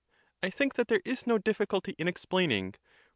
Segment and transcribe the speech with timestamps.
[0.41, 2.83] I think that there is no difficulty in explaining, for Cmtyius.